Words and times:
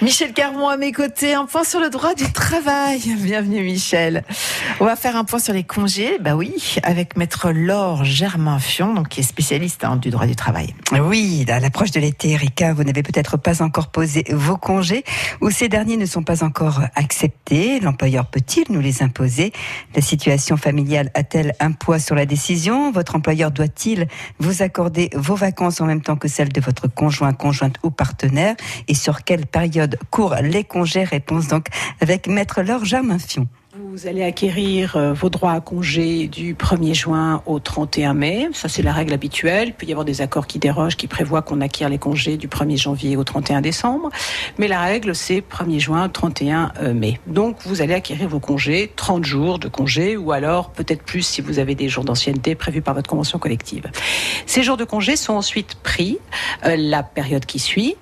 Michel 0.00 0.32
Carmon 0.32 0.68
à 0.68 0.76
mes 0.76 0.92
côtés, 0.92 1.34
un 1.34 1.46
point 1.46 1.64
sur 1.64 1.80
le 1.80 1.90
droit 1.90 2.14
du 2.14 2.30
travail. 2.30 3.00
Bienvenue 3.18 3.64
Michel. 3.64 4.22
On 4.78 4.84
va 4.84 4.94
faire 4.94 5.16
un 5.16 5.24
point 5.24 5.40
sur 5.40 5.52
les 5.52 5.64
congés, 5.64 6.18
bah 6.20 6.36
oui, 6.36 6.76
avec 6.84 7.16
maître 7.16 7.50
Laure 7.50 8.04
Germain-Fion, 8.04 8.94
donc 8.94 9.08
qui 9.08 9.20
est 9.20 9.24
spécialiste 9.24 9.82
hein, 9.82 9.96
du 9.96 10.10
droit 10.10 10.26
du 10.26 10.36
travail. 10.36 10.72
Oui, 10.92 11.44
à 11.48 11.58
l'approche 11.58 11.90
de 11.90 11.98
l'été, 11.98 12.30
Erika, 12.30 12.74
vous 12.74 12.84
n'avez 12.84 13.02
peut-être 13.02 13.36
pas 13.38 13.60
encore 13.60 13.88
posé 13.88 14.24
vos 14.30 14.56
congés 14.56 15.02
ou 15.40 15.50
ces 15.50 15.68
derniers 15.68 15.96
ne 15.96 16.06
sont 16.06 16.22
pas 16.22 16.44
encore 16.44 16.80
acceptés. 16.94 17.80
L'employeur 17.80 18.26
peut-il 18.26 18.66
nous 18.70 18.80
les 18.80 19.02
imposer? 19.02 19.52
La 19.96 20.00
situation 20.00 20.56
familiale 20.56 21.10
a-t-elle 21.14 21.54
un 21.58 21.72
poids 21.72 21.98
sur 21.98 22.14
la 22.14 22.24
décision? 22.24 22.92
Votre 22.92 23.16
employeur 23.16 23.50
doit-il 23.50 24.06
vous 24.38 24.62
accorder 24.62 25.10
vos 25.14 25.34
vacances 25.34 25.80
en 25.80 25.86
même 25.86 26.02
temps 26.02 26.16
que 26.16 26.28
celles 26.28 26.52
de 26.52 26.60
votre 26.60 26.86
conjoint, 26.86 27.32
conjointe 27.32 27.78
ou 27.82 27.90
partenaire? 27.90 28.54
Et 28.86 28.94
sur 28.94 29.24
quelle 29.24 29.44
période 29.44 29.87
court 30.10 30.34
les 30.42 30.64
congés 30.64 31.04
Réponse 31.04 31.48
donc 31.48 31.66
avec 32.00 32.26
Maître 32.26 32.62
Laure 32.62 32.84
Germain-Fion. 32.84 33.48
Vous 33.98 34.06
allez 34.06 34.22
acquérir 34.22 34.96
euh, 34.96 35.12
vos 35.12 35.28
droits 35.28 35.50
à 35.50 35.60
congé 35.60 36.28
du 36.28 36.54
1er 36.54 36.94
juin 36.94 37.42
au 37.46 37.58
31 37.58 38.14
mai. 38.14 38.48
Ça, 38.52 38.68
c'est 38.68 38.82
la 38.82 38.92
règle 38.92 39.12
habituelle. 39.12 39.68
Il 39.68 39.74
peut 39.74 39.86
y 39.86 39.90
avoir 39.90 40.04
des 40.04 40.20
accords 40.20 40.46
qui 40.46 40.60
dérogent, 40.60 40.96
qui 40.96 41.08
prévoient 41.08 41.42
qu'on 41.42 41.60
acquiert 41.60 41.88
les 41.88 41.98
congés 41.98 42.36
du 42.36 42.46
1er 42.46 42.76
janvier 42.76 43.16
au 43.16 43.24
31 43.24 43.60
décembre. 43.60 44.10
Mais 44.56 44.68
la 44.68 44.80
règle, 44.82 45.16
c'est 45.16 45.40
1er 45.40 45.80
juin, 45.80 46.08
31 46.08 46.74
euh, 46.80 46.94
mai. 46.94 47.18
Donc, 47.26 47.56
vous 47.64 47.82
allez 47.82 47.92
acquérir 47.92 48.28
vos 48.28 48.38
congés, 48.38 48.92
30 48.94 49.24
jours 49.24 49.58
de 49.58 49.66
congés, 49.66 50.16
ou 50.16 50.30
alors 50.30 50.70
peut-être 50.70 51.02
plus 51.02 51.22
si 51.22 51.40
vous 51.40 51.58
avez 51.58 51.74
des 51.74 51.88
jours 51.88 52.04
d'ancienneté 52.04 52.54
prévus 52.54 52.82
par 52.82 52.94
votre 52.94 53.10
convention 53.10 53.40
collective. 53.40 53.90
Ces 54.46 54.62
jours 54.62 54.76
de 54.76 54.84
congés 54.84 55.16
sont 55.16 55.34
ensuite 55.34 55.74
pris 55.74 56.18
euh, 56.64 56.76
la 56.78 57.02
période 57.02 57.46
qui 57.46 57.58
suit, 57.58 57.96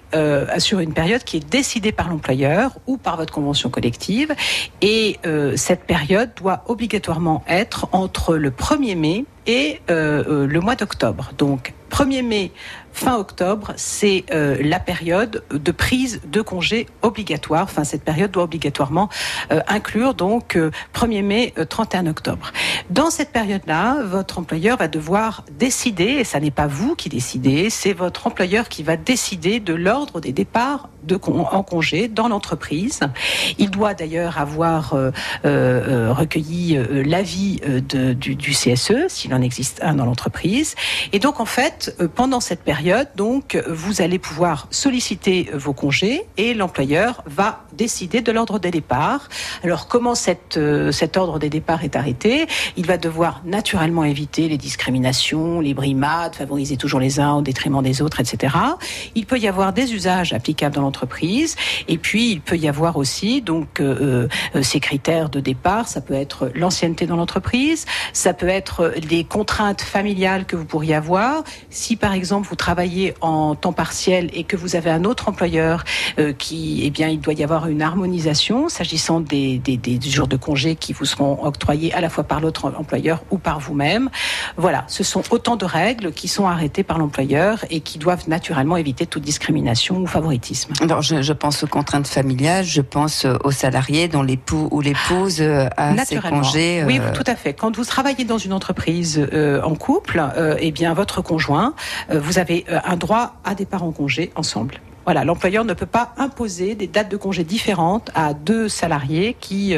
sur 0.57 0.81
une 0.81 0.95
période 0.95 1.25
qui 1.25 1.37
est 1.37 1.47
décidée 1.47 1.93
par 1.93 2.09
l'employeur 2.09 2.79
ou 2.87 2.97
par 2.97 3.19
votre 3.19 3.35
convention 3.35 3.69
collective. 3.69 4.35
Et 4.81 5.19
cette 5.57 5.86
période 5.87 6.31
doit 6.37 6.63
obligatoirement 6.67 7.43
être 7.49 7.89
entre 7.93 8.37
le 8.37 8.51
1er 8.51 8.97
mai 8.97 9.25
et 9.47 9.81
euh, 9.91 10.25
euh, 10.29 10.47
le 10.47 10.61
mois 10.61 10.75
d'octobre. 10.75 11.31
Donc 11.39 11.75
1er 11.97 12.21
mai, 12.21 12.53
fin 12.93 13.17
octobre, 13.17 13.73
c'est 13.77 14.27
euh, 14.31 14.59
la 14.61 14.79
période 14.79 15.45
de 15.51 15.73
prise 15.73 16.21
de 16.27 16.43
congé 16.43 16.87
obligatoire. 17.01 17.63
Enfin, 17.63 17.85
cette 17.85 18.05
période 18.05 18.31
doit 18.31 18.43
obligatoirement 18.43 19.09
inclure 19.67 20.13
donc 20.13 20.59
1er 20.95 21.23
mai, 21.23 21.55
31 21.71 22.07
octobre. 22.07 22.53
Dans 22.91 23.09
cette 23.11 23.33
période-là, 23.33 24.03
votre 24.05 24.39
employeur 24.39 24.77
va 24.77 24.89
devoir 24.89 25.45
décider, 25.59 26.05
et 26.05 26.25
ça 26.25 26.39
n'est 26.39 26.51
pas 26.51 26.67
vous 26.67 26.95
qui 26.97 27.09
décidez, 27.09 27.71
c'est 27.71 27.95
votre 27.95 28.27
employeur 28.27 28.69
qui 28.69 28.83
va 28.83 28.97
décider 28.97 29.61
de 29.61 29.73
l'ordre 29.73 30.21
des 30.21 30.33
départs 30.33 30.91
de 31.05 31.19
en 31.25 31.63
congé 31.63 32.09
dans 32.09 32.29
l'entreprise. 32.29 33.01
Il 33.59 33.71
doit 33.71 33.95
d'ailleurs 33.95 34.39
avoir 34.39 34.95
recueilli 35.45 36.79
l'avis 36.91 37.61
du, 37.89 38.35
du 38.35 38.51
CSE, 38.51 39.07
s'il 39.09 39.33
en 39.33 39.41
existe 39.41 39.81
un 39.83 39.95
dans 39.95 40.05
l'entreprise. 40.05 40.75
Et 41.13 41.21
donc 41.21 41.39
en 41.39 41.45
fait, 41.45 41.86
euh, 42.01 42.09
pendant 42.09 42.41
cette 42.41 42.63
période, 42.63 43.09
donc 43.17 43.63
vous 43.69 44.01
allez 44.01 44.19
pouvoir 44.19 44.69
solliciter 44.71 45.49
vos 45.53 45.73
congés 45.73 46.23
et 46.37 46.55
l'employeur 46.55 47.23
va 47.27 47.65
décider 47.73 48.21
de 48.21 48.33
l'ordre 48.33 48.59
des 48.59 48.71
départs. 48.71 49.29
Alors 49.63 49.89
comment 49.89 50.15
cette, 50.15 50.57
euh, 50.57 50.93
cet 50.93 51.17
ordre 51.17 51.39
des 51.39 51.51
départs 51.51 51.85
est 51.85 51.97
arrêté? 51.97 52.47
Il 52.77 52.87
va 52.87 52.97
devoir 52.97 53.43
naturellement 53.45 54.05
éviter 54.05 54.49
les 54.49 54.59
discriminations, 54.59 55.61
les 55.61 55.75
brimades, 55.75 56.35
favoriser 56.35 56.77
toujours 56.77 57.01
les 57.01 57.21
uns 57.21 57.35
au 57.35 57.43
détriment 57.43 57.83
des 57.83 58.03
autres, 58.03 58.21
etc. 58.21 58.55
Il 59.15 59.27
peut 59.27 59.39
y 59.39 59.49
avoir 59.49 59.73
des 59.73 59.95
usages 59.95 60.33
applicables 60.33 60.75
dans 60.75 60.83
l'entreprise 60.83 61.57
et 61.89 61.99
puis 61.99 62.31
il 62.31 62.41
peut 62.41 62.57
y 62.57 62.69
avoir 62.69 62.97
aussi 62.97 63.43
donc 63.43 63.81
euh, 63.81 64.29
ces 64.63 64.81
critères 64.81 65.29
de 65.29 65.41
départ. 65.41 65.89
Ça 65.89 66.01
peut 66.01 66.15
être 66.15 66.51
l'ancienneté 66.55 67.07
dans 67.07 67.17
l'entreprise, 67.17 67.87
ça 68.13 68.33
peut 68.33 68.49
être 68.49 68.95
des 69.07 69.25
contraintes 69.25 69.83
familiales 69.83 70.47
que 70.47 70.57
vous 70.57 70.65
pourriez 70.65 70.95
avoir. 70.95 71.45
Si 71.71 71.97
par 71.97 72.13
exemple 72.13 72.49
vous 72.49 72.57
travaillez 72.57 73.15
en 73.21 73.55
temps 73.55 73.73
partiel 73.73 74.31
et 74.33 74.45
que 74.45 74.57
vous 74.57 74.77
avez 74.77 74.91
un 74.91 75.05
autre 75.05 75.29
employeur 75.29 75.85
euh, 76.19 76.33
qui, 76.33 76.83
eh 76.85 76.91
bien, 76.91 77.09
il 77.09 77.21
doit 77.21 77.35
y 77.35 77.45
avoir 77.45 77.67
une 77.69 77.83
harmonisation 77.83 78.69
s'agissant 78.69 79.21
des, 79.21 79.59
des, 79.59 79.77
des, 79.77 80.01
jours 80.09 80.29
de 80.29 80.37
congé 80.37 80.77
qui 80.77 80.93
vous 80.93 81.05
seront 81.05 81.45
octroyés 81.45 81.93
à 81.95 82.01
la 82.01 82.09
fois 82.09 82.25
par 82.25 82.41
l'autre 82.41 82.73
employeur 82.79 83.23
ou 83.31 83.39
par 83.39 83.61
vous-même. 83.61 84.11
Voilà, 84.57 84.85
ce 84.89 85.05
sont 85.05 85.23
autant 85.31 85.57
de 85.57 85.65
règles 85.65 86.13
qui 86.13 86.29
sont 86.29 86.47
arrêtées 86.47 86.83
par 86.85 86.99
l'employeur 86.99 87.65
et 87.71 87.81
qui 87.81 87.99
doivent 87.99 88.29
naturellement 88.29 88.77
éviter 88.77 89.07
toute 89.07 89.23
discrimination 89.23 89.99
ou 89.99 90.07
favoritisme. 90.07 90.73
Alors, 90.81 91.03
je, 91.03 91.23
je 91.23 91.33
pense 91.33 91.63
aux 91.65 91.67
contraintes 91.67 92.07
familiales, 92.07 92.65
je 92.65 92.81
pense 92.81 93.27
aux 93.45 93.51
salariés 93.51 94.09
dont 94.09 94.23
l'époux 94.23 94.69
ou 94.71 94.81
l'épouse 94.81 95.41
euh, 95.41 95.69
a 95.77 96.05
ses 96.05 96.17
congés. 96.17 96.85
Oui, 96.87 96.99
euh, 97.01 97.13
tout 97.13 97.25
à 97.27 97.35
fait. 97.35 97.55
Quand 97.55 97.75
vous 97.77 97.85
travaillez 97.85 98.25
dans 98.25 98.39
une 98.39 98.53
entreprise 98.53 99.27
euh, 99.33 99.63
en 99.63 99.75
couple, 99.75 100.23
euh, 100.37 100.57
eh 100.59 100.71
bien 100.71 100.95
votre 100.95 101.23
conjoint, 101.23 101.56
euh, 102.11 102.21
vous 102.21 102.39
avez 102.39 102.65
un 102.69 102.97
droit 102.97 103.37
à 103.45 103.55
départ 103.55 103.83
en 103.83 103.93
congé 103.93 104.31
ensemble. 104.35 104.81
Voilà, 105.05 105.25
l'employeur 105.25 105.65
ne 105.65 105.73
peut 105.73 105.87
pas 105.87 106.13
imposer 106.17 106.75
des 106.75 106.89
dates 106.89 107.09
de 107.09 107.17
congé 107.17 107.45
différentes 107.45 108.11
à 108.15 108.35
deux 108.35 108.69
salariés 108.69 109.37
qui 109.39 109.77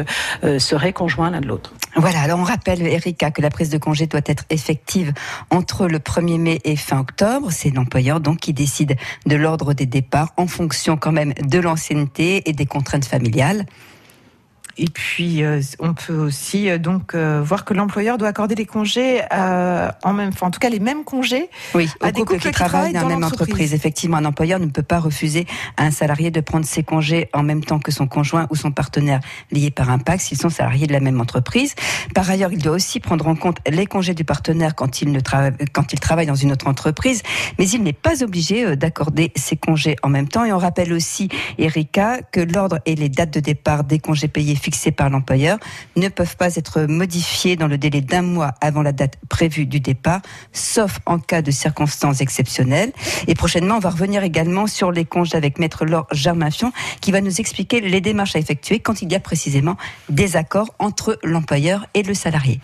seraient 0.58 0.94
conjoints 0.94 1.28
l'un 1.28 1.42
de 1.42 1.46
l'autre. 1.46 1.74
Voilà, 1.96 2.20
alors 2.20 2.38
on 2.38 2.44
rappelle, 2.44 2.80
Erika, 2.86 3.30
que 3.30 3.42
la 3.42 3.50
prise 3.50 3.70
de 3.70 3.76
congé 3.76 4.06
doit 4.06 4.20
être 4.24 4.44
effective 4.50 5.12
entre 5.50 5.86
le 5.86 5.98
1er 5.98 6.38
mai 6.38 6.60
et 6.64 6.76
fin 6.76 7.00
octobre. 7.00 7.48
C'est 7.50 7.70
l'employeur 7.70 8.20
donc 8.20 8.38
qui 8.38 8.52
décide 8.52 8.96
de 9.26 9.36
l'ordre 9.36 9.74
des 9.74 9.86
départs 9.86 10.32
en 10.36 10.46
fonction 10.46 10.96
quand 10.96 11.12
même 11.12 11.34
de 11.34 11.58
l'ancienneté 11.58 12.48
et 12.48 12.52
des 12.52 12.66
contraintes 12.66 13.04
familiales. 13.04 13.66
Et 14.78 14.86
puis, 14.86 15.42
euh, 15.42 15.60
on 15.80 15.92
peut 15.92 16.16
aussi 16.16 16.70
euh, 16.70 16.78
donc 16.78 17.14
euh, 17.14 17.42
voir 17.44 17.64
que 17.64 17.74
l'employeur 17.74 18.16
doit 18.16 18.28
accorder 18.28 18.54
des 18.54 18.64
congés 18.64 19.20
en 19.30 20.12
même, 20.12 20.28
enfin, 20.28 20.46
en 20.46 20.50
tout 20.50 20.60
cas 20.60 20.68
les 20.68 20.78
mêmes 20.78 21.02
congés 21.02 21.50
oui, 21.74 21.88
à 22.00 22.12
des 22.12 22.20
couples 22.20 22.38
qui, 22.38 22.50
travaillent 22.52 22.92
dans 22.92 23.02
la 23.02 23.16
même 23.16 23.24
entreprise. 23.24 23.74
Effectivement, 23.74 24.18
un 24.18 24.24
employeur 24.24 24.60
ne 24.60 24.66
peut 24.66 24.82
pas 24.82 25.00
refuser 25.00 25.46
à 25.76 25.84
un 25.84 25.90
salarié 25.90 26.30
de 26.30 26.40
prendre 26.40 26.64
ses 26.64 26.84
congés 26.84 27.28
en 27.32 27.42
même 27.42 27.64
temps 27.64 27.80
que 27.80 27.90
son 27.90 28.06
conjoint 28.06 28.46
ou 28.50 28.56
son 28.56 28.70
partenaire 28.70 29.20
lié 29.50 29.70
par 29.70 29.90
un 29.90 29.98
pacte 29.98 30.22
s'ils 30.22 30.38
sont 30.38 30.48
salariés 30.48 30.86
de 30.86 30.92
la 30.92 31.00
même 31.00 31.20
entreprise. 31.20 31.74
Par 32.14 32.30
ailleurs, 32.30 32.52
il 32.52 32.62
doit 32.62 32.74
aussi 32.74 33.00
prendre 33.00 33.26
en 33.26 33.34
compte 33.34 33.58
les 33.68 33.86
congés 33.86 34.14
du 34.14 34.24
partenaire 34.24 34.76
quand 34.76 35.02
il 35.02 35.10
ne 35.10 35.20
travaille, 35.20 35.54
quand 35.72 35.92
il 35.92 35.98
travaille 35.98 36.26
dans 36.26 36.36
une 36.36 36.52
autre 36.52 36.68
entreprise, 36.68 37.22
mais 37.58 37.68
il 37.68 37.82
n'est 37.82 37.92
pas 37.92 38.22
obligé 38.22 38.76
d'accorder 38.76 39.32
ses 39.34 39.56
congés 39.56 39.96
en 40.02 40.08
même 40.08 40.28
temps. 40.28 40.44
Et 40.44 40.52
on 40.52 40.58
rappelle 40.58 40.92
aussi, 40.92 41.28
Erika, 41.58 42.20
que 42.30 42.40
l'ordre 42.40 42.78
et 42.86 42.94
les 42.94 43.08
dates 43.08 43.34
de 43.34 43.40
départ 43.40 43.82
des 43.82 43.98
congés 43.98 44.28
payés 44.28 44.54
fixés 44.68 44.92
par 44.92 45.08
l'employeur 45.08 45.58
ne 45.96 46.08
peuvent 46.08 46.36
pas 46.36 46.56
être 46.56 46.82
modifiés 46.82 47.56
dans 47.56 47.68
le 47.68 47.78
délai 47.78 48.02
d'un 48.02 48.20
mois 48.20 48.52
avant 48.60 48.82
la 48.82 48.92
date 48.92 49.14
prévue 49.30 49.64
du 49.64 49.80
départ, 49.80 50.20
sauf 50.52 50.98
en 51.06 51.18
cas 51.18 51.40
de 51.40 51.50
circonstances 51.50 52.20
exceptionnelles. 52.20 52.92
Et 53.28 53.34
prochainement, 53.34 53.76
on 53.76 53.78
va 53.78 53.88
revenir 53.88 54.22
également 54.24 54.66
sur 54.66 54.92
les 54.92 55.06
congés 55.06 55.38
avec 55.38 55.58
Maître 55.58 55.86
Laure 55.86 56.06
Germain-Fion, 56.12 56.70
qui 57.00 57.12
va 57.12 57.22
nous 57.22 57.40
expliquer 57.40 57.80
les 57.80 58.02
démarches 58.02 58.36
à 58.36 58.40
effectuer 58.40 58.78
quand 58.78 59.00
il 59.00 59.10
y 59.10 59.14
a 59.14 59.20
précisément 59.20 59.78
des 60.10 60.36
accords 60.36 60.74
entre 60.78 61.18
l'employeur 61.22 61.86
et 61.94 62.02
le 62.02 62.12
salarié. 62.12 62.60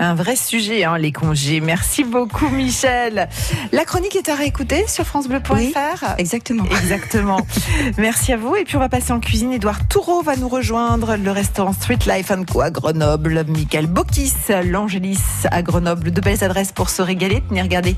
Un 0.00 0.14
vrai 0.14 0.34
sujet, 0.34 0.82
hein, 0.82 0.98
les 0.98 1.12
congés. 1.12 1.60
Merci 1.60 2.02
beaucoup, 2.02 2.48
Michel. 2.48 3.28
La 3.70 3.84
chronique 3.84 4.16
est 4.16 4.28
à 4.28 4.34
réécouter 4.34 4.86
sur 4.88 5.04
FranceBleu.fr. 5.04 6.14
exactement. 6.18 6.64
Exactement. 6.64 7.40
Merci 7.98 8.32
à 8.32 8.36
vous. 8.36 8.56
Et 8.56 8.64
puis, 8.64 8.76
on 8.76 8.80
va 8.80 8.88
passer 8.88 9.12
en 9.12 9.20
cuisine. 9.20 9.52
Edouard 9.52 9.86
Toureau 9.86 10.22
va 10.22 10.34
nous 10.34 10.48
rejoindre. 10.48 11.16
Le 11.16 11.30
restaurant 11.30 11.72
Street 11.72 11.98
Life 12.08 12.32
Co 12.52 12.62
à 12.62 12.70
Grenoble. 12.70 13.44
Michael 13.46 13.86
Bokis, 13.86 14.32
l'Angélis 14.64 15.20
à 15.50 15.62
Grenoble. 15.62 16.10
De 16.10 16.20
belles 16.20 16.42
adresses 16.42 16.72
pour 16.72 16.90
se 16.90 17.00
régaler. 17.00 17.42
Tenez, 17.48 17.62
regardez. 17.62 17.94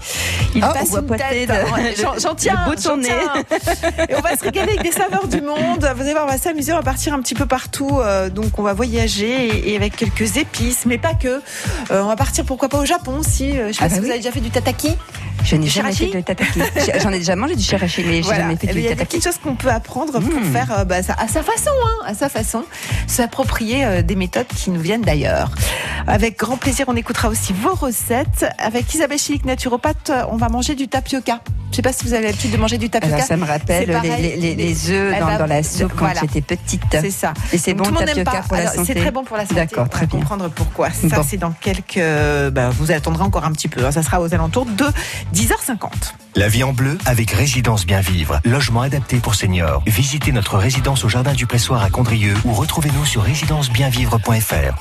Il 0.55 0.63
oh, 0.65 0.73
passe 0.73 0.91
une 0.93 1.17
tête. 1.17 1.51
J'en 2.21 2.34
tiens. 2.34 2.60
Beau 2.66 2.75
Et 2.75 4.15
on 4.15 4.21
va 4.21 4.37
se 4.37 4.45
régaler 4.45 4.72
avec 4.72 4.83
des 4.83 4.93
saveurs 4.93 5.28
du 5.28 5.41
monde. 5.41 5.89
Vous 5.95 6.03
allez 6.03 6.13
voir, 6.13 6.25
on 6.25 6.31
va 6.31 6.39
s'amuser. 6.39 6.75
On 6.75 6.77
va 6.77 6.83
partir 6.83 7.15
un 7.15 7.21
petit 7.21 7.34
peu 7.34 7.47
partout. 7.47 8.01
Euh, 8.01 8.28
donc, 8.28 8.59
on 8.59 8.63
va 8.63 8.75
voyager 8.75 9.71
et 9.71 9.77
avec 9.77 9.97
quelques 9.97 10.37
épices, 10.37 10.84
mais 10.84 10.98
pas 10.98 11.15
que. 11.15 11.41
Euh, 11.91 12.03
on 12.03 12.06
va 12.06 12.16
partir 12.16 12.44
pourquoi 12.44 12.68
pas 12.68 12.78
au 12.78 12.84
Japon 12.84 13.21
si. 13.22 13.56
Euh, 13.56 13.68
je 13.68 13.72
sais 13.72 13.78
pas 13.78 13.84
ah 13.86 13.88
si 13.88 13.94
bah 13.97 14.00
vous 14.00 14.10
avez 14.10 14.18
déjà 14.18 14.33
fait 14.33 14.41
du 14.41 14.50
tataki. 14.50 14.97
Je 15.47 15.54
n'ai 15.54 15.69
jamais 15.69 15.93
fait 15.93 16.07
de 16.07 16.21
tataki. 16.21 16.60
J'en 17.03 17.13
ai 17.13 17.19
déjà 17.19 17.37
mangé 17.37 17.54
du 17.54 17.63
shirachi, 17.63 18.03
mais 18.04 18.21
voilà. 18.21 18.37
j'ai 18.37 18.43
jamais 18.43 18.57
fait 18.57 18.66
eh 18.71 18.75
du 18.75 18.75
tataki. 18.75 18.81
Il 18.81 18.84
y 18.84 18.93
a 18.93 18.95
des 18.97 19.04
petites 19.04 19.25
choses 19.25 19.39
qu'on 19.39 19.54
peut 19.54 19.71
apprendre 19.71 20.13
pour 20.19 20.41
hmm. 20.41 20.53
faire 20.53 20.72
euh, 20.72 20.84
bah, 20.84 20.97
à 20.97 21.28
sa 21.28 21.43
façon, 21.43 21.71
hein, 21.84 22.04
à 22.04 22.15
sa 22.15 22.28
façon, 22.28 22.65
s'approprier 23.07 23.84
euh, 23.84 24.03
des 24.03 24.16
méthodes 24.16 24.48
qui 24.48 24.71
nous 24.71 24.81
viennent 24.81 25.03
d'ailleurs. 25.03 25.53
Avec 26.09 26.39
grand 26.39 26.57
plaisir, 26.57 26.87
on 26.89 26.97
écoutera 26.97 27.28
aussi 27.28 27.53
vos 27.53 27.75
recettes. 27.75 28.47
Avec 28.59 28.93
Isabelle 28.93 29.19
Chilic, 29.19 29.45
naturopathe, 29.45 30.10
euh, 30.10 30.25
on 30.31 30.37
va 30.37 30.48
manger 30.48 30.75
du 30.75 30.89
tapioca. 30.89 31.41
Je 31.66 31.71
ne 31.72 31.77
sais 31.77 31.83
pas 31.83 31.93
si 31.93 32.04
vous 32.04 32.15
avez 32.15 32.27
l'habitude 32.27 32.53
de 32.53 32.57
manger 32.57 32.78
du 32.78 32.87
eh 32.87 32.89
ben, 32.89 33.01
tapioca. 33.01 33.22
Ça 33.22 33.37
me 33.37 33.45
rappelle 33.45 33.89
les, 34.03 34.54
les, 34.54 34.91
œufs 34.91 35.15
eh 35.16 35.21
ben, 35.21 35.39
dans, 35.39 35.47
la 35.47 35.63
soupe 35.63 35.93
quand 35.97 36.09
j'étais 36.21 36.41
petite. 36.41 36.83
C'est 36.91 37.10
ça. 37.10 37.34
Et 37.53 37.59
c'est 37.59 37.75
bon 37.75 37.89
le 37.89 38.04
tapioca 38.04 38.43
pour 38.43 38.54
Alors, 38.54 38.71
la 38.71 38.72
santé. 38.72 38.93
C'est 38.95 39.01
très 39.01 39.10
bon 39.10 39.25
pour 39.25 39.37
la 39.37 39.45
santé. 39.45 39.54
D'accord, 39.57 39.89
très 39.89 40.07
bien. 40.07 40.19
comprendre 40.19 40.48
pourquoi. 40.48 40.91
Ça, 40.91 41.22
c'est 41.27 41.37
dans 41.37 41.53
quelques. 41.53 42.01
Bah, 42.53 42.71
vous 42.71 42.91
attendrez 42.91 43.22
encore 43.22 43.45
un 43.45 43.53
petit 43.53 43.69
peu. 43.69 43.84
Hein. 43.84 43.93
Ça 43.93 44.03
sera 44.03 44.21
aux 44.21 44.33
alentours 44.33 44.66
de 44.66 44.87
10h50. 45.36 46.15
La 46.36 46.48
vie 46.48 46.65
en 46.65 46.72
bleu 46.72 46.97
avec 47.04 47.30
Résidence 47.30 47.84
Bien 47.84 48.00
Vivre, 48.00 48.41
logement 48.47 48.80
adapté 48.80 49.18
pour 49.18 49.34
seniors. 49.34 49.83
Visitez 49.86 50.33
notre 50.33 50.56
résidence 50.56 51.04
au 51.04 51.10
Jardin 51.10 51.34
du 51.34 51.47
Pressoir 51.47 51.83
à 51.83 51.91
Condrieu 51.91 52.33
ou 52.47 52.54
retrouvez-nous 52.54 53.04
sur 53.04 53.22
résidencebienvivre.fr. 53.22 54.72